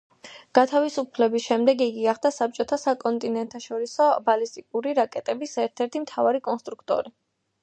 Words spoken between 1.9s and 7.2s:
გახდა საბჭოთა საკონტინენტთაშორისო ბალისტიკური რაკეტების ერთ-ერთი მთავარი კონსტრუქტორი.